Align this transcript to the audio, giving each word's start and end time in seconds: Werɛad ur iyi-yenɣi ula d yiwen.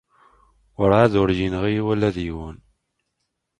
Werɛad 0.77 1.13
ur 1.21 1.29
iyi-yenɣi 1.31 1.77
ula 1.91 2.09
d 2.15 2.17
yiwen. 2.25 2.57